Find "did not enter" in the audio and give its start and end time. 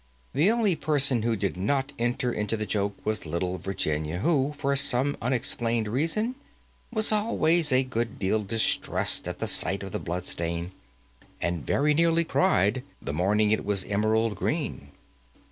1.35-2.33